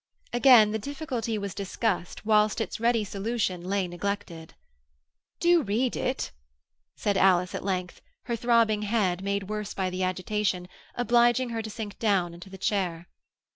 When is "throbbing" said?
8.35-8.81